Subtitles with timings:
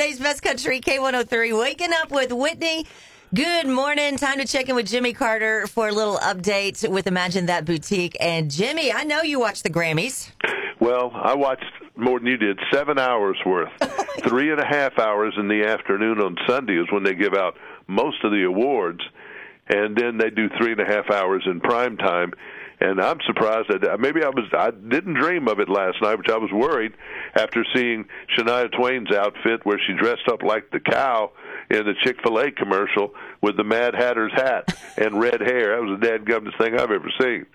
[0.00, 1.60] Today's Best Country K103.
[1.60, 2.86] Waking up with Whitney.
[3.34, 4.16] Good morning.
[4.16, 8.16] Time to check in with Jimmy Carter for a little update with Imagine That Boutique.
[8.18, 10.30] And Jimmy, I know you watched the Grammys.
[10.80, 13.68] Well, I watched more than you did, seven hours worth.
[14.22, 17.34] Oh, three and a half hours in the afternoon on Sunday is when they give
[17.34, 17.56] out
[17.86, 19.00] most of the awards,
[19.68, 22.32] and then they do three and a half hours in prime time.
[22.80, 26.30] And I'm surprised that maybe I was I didn't dream of it last night, which
[26.30, 26.92] I was worried
[27.34, 28.06] after seeing
[28.36, 31.30] Shania Twain's outfit where she dressed up like the cow
[31.70, 35.76] in the Chick Fil A commercial with the Mad Hatter's hat and red hair.
[35.76, 37.46] That was the dadgummest thing I've ever seen.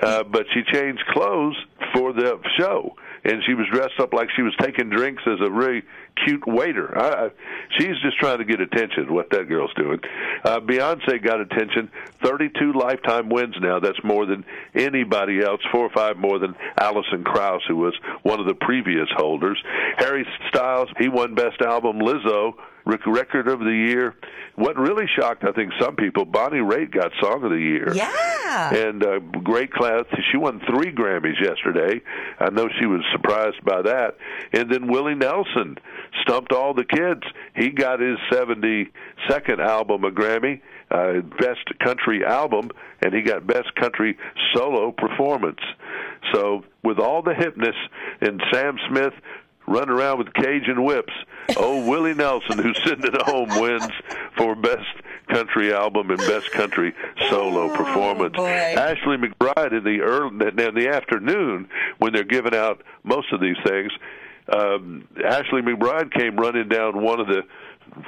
[0.00, 1.56] Uh, but she changed clothes
[1.92, 2.94] for the show,
[3.26, 5.82] and she was dressed up like she was taking drinks as a really
[6.24, 6.96] cute waiter.
[6.96, 7.30] I, I,
[7.76, 9.12] she's just trying to get attention.
[9.12, 10.00] What that girl's doing.
[10.44, 11.90] Uh, Beyonce got attention.
[12.22, 13.80] Thirty-two lifetime wins now.
[13.80, 14.44] That's more than
[14.74, 15.60] anybody else.
[15.72, 19.62] Four or five more than Alison Krauss, who was one of the previous holders.
[19.96, 21.98] Harry Styles, he won Best Album.
[21.98, 22.54] Lizzo
[22.86, 24.14] record of the year.
[24.54, 27.92] What really shocked, I think, some people, Bonnie Raitt got Song of the Year.
[27.92, 28.74] Yeah.
[28.74, 30.04] And uh, great class.
[30.30, 32.00] She won three Grammys yesterday.
[32.40, 34.16] I know she was surprised by that.
[34.52, 35.76] And then Willie Nelson
[36.22, 37.22] stumped all the kids.
[37.54, 42.70] He got his 72nd album a Grammy, uh, Best Country Album,
[43.02, 44.16] and he got Best Country
[44.54, 45.60] Solo Performance.
[46.32, 47.76] So, with all the hipness
[48.20, 49.12] and Sam Smith
[49.66, 51.12] running around with Cajun whips.
[51.56, 53.90] Oh, Willie Nelson, who's sitting at home, wins
[54.36, 54.86] for best
[55.28, 56.94] country album and best country
[57.28, 58.36] solo oh, performance.
[58.36, 58.48] Boy.
[58.48, 63.56] Ashley McBryde in the early in the afternoon when they're giving out most of these
[63.64, 63.92] things.
[64.48, 67.42] Um, Ashley McBryde came running down one of the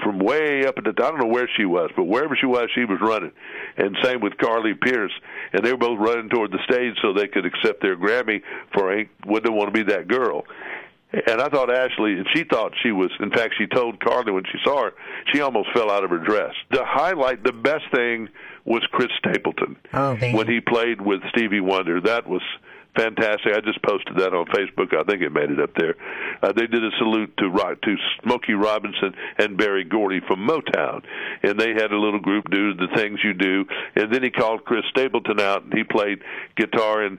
[0.02, 2.68] from way up at the I don't know where she was, but wherever she was,
[2.74, 3.32] she was running.
[3.76, 5.12] And same with Carly Pearce,
[5.52, 8.42] and they were both running toward the stage so they could accept their Grammy
[8.74, 10.44] for "Ain't Wouldn't Want to Be That Girl."
[11.10, 13.10] And I thought Ashley, and she thought she was.
[13.20, 14.92] In fact, she told Carly when she saw her,
[15.32, 16.52] she almost fell out of her dress.
[16.70, 18.28] The highlight, the best thing,
[18.66, 22.02] was Chris Stapleton oh, when he played with Stevie Wonder.
[22.02, 22.42] That was
[22.94, 23.54] fantastic.
[23.54, 24.94] I just posted that on Facebook.
[24.94, 25.94] I think it made it up there.
[26.42, 31.02] Uh, they did a salute to rock to Smokey Robinson and Berry Gordy from Motown,
[31.42, 33.64] and they had a little group do the things you do.
[33.96, 36.22] And then he called Chris Stapleton out, and he played
[36.56, 37.02] guitar.
[37.02, 37.18] And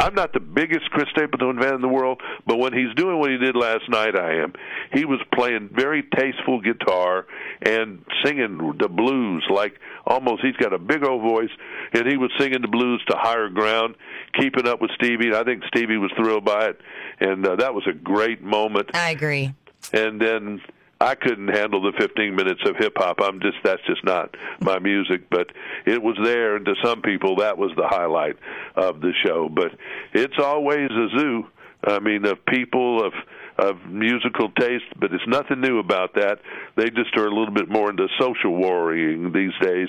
[0.00, 3.30] I'm not the biggest Chris Stapleton fan in the world, but when he's doing what
[3.30, 4.52] he did last night, I am.
[4.92, 7.26] He was playing very tasteful guitar
[7.62, 11.50] and singing the blues like almost he's got a big old voice,
[11.92, 13.94] and he was singing the blues to higher ground,
[14.38, 15.34] keeping up with Stevie.
[15.34, 16.80] I think Stevie was thrilled by it,
[17.20, 18.90] and uh, that was a great moment.
[18.94, 19.54] I agree.
[19.92, 20.60] And then
[21.00, 23.18] I couldn't handle the 15 minutes of hip hop.
[23.20, 25.28] I'm just that's just not my music.
[25.30, 25.48] But
[25.86, 28.36] it was there, and to some people, that was the highlight
[28.76, 29.48] of the show.
[29.48, 29.72] But
[30.12, 31.46] it's always a zoo.
[31.86, 33.12] I mean, of people of
[33.56, 36.40] of musical taste, but it's nothing new about that.
[36.76, 39.88] They just are a little bit more into social worrying these days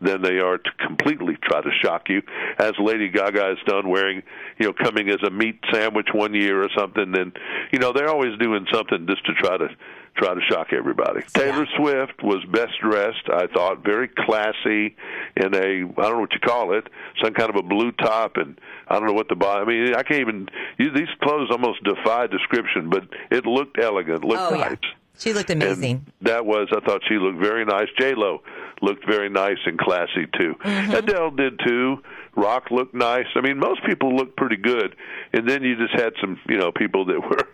[0.00, 2.20] than they are to completely try to shock you,
[2.58, 4.22] as Lady Gaga has done, wearing,
[4.58, 7.16] you know, coming as a meat sandwich one year or something.
[7.16, 7.36] And
[7.72, 9.68] you know, they're always doing something just to try to
[10.16, 11.22] try to shock everybody.
[11.34, 14.96] Taylor Swift was best dressed, I thought, very classy
[15.36, 16.88] in a I don't know what you call it,
[17.22, 19.68] some kind of a blue top and I don't know what the bottom.
[19.68, 20.48] I mean, I can't even.
[20.78, 24.76] These clothes almost defy description, but it looked elegant, looked oh, nice.
[24.82, 24.90] Yeah.
[25.18, 26.04] She looked amazing.
[26.20, 27.88] And that was, I thought she looked very nice.
[27.98, 28.42] J Lo
[28.82, 30.54] looked very nice and classy too.
[30.62, 30.92] Mm-hmm.
[30.92, 32.02] Adele did too.
[32.36, 33.26] Rock looked nice.
[33.34, 34.94] I mean, most people looked pretty good,
[35.32, 37.48] and then you just had some, you know, people that were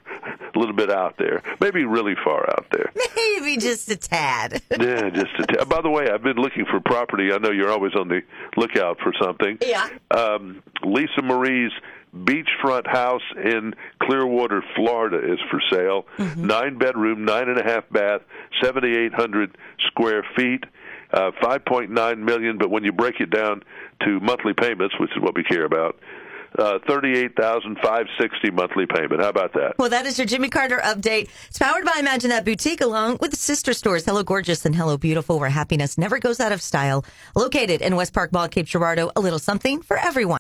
[0.55, 2.93] a little bit out there, maybe really far out there.
[3.17, 4.63] Maybe just a tad.
[4.71, 5.69] yeah, just a tad.
[5.69, 7.33] By the way, I've been looking for property.
[7.33, 8.23] I know you're always on the
[8.57, 9.59] lookout for something.
[9.61, 9.89] Yeah.
[10.11, 11.73] Um, Lisa Marie's
[12.15, 16.05] beachfront house in Clearwater, Florida is for sale.
[16.19, 16.47] Mm-hmm.
[16.47, 18.21] Nine bedroom, nine and a half bath,
[18.63, 20.65] 7,800 square feet.
[21.13, 23.63] Uh, 5.9 million, but when you break it down
[24.01, 25.99] to monthly payments, which is what we care about,
[26.59, 29.21] uh, thirty-eight thousand five sixty monthly payment.
[29.21, 29.75] How about that?
[29.79, 31.29] Well, that is your Jimmy Carter update.
[31.49, 35.39] It's powered by Imagine That Boutique, along with sister stores Hello Gorgeous and Hello Beautiful,
[35.39, 37.05] where happiness never goes out of style.
[37.35, 40.31] Located in West Park Mall, Cape Girardeau, a little something for everyone.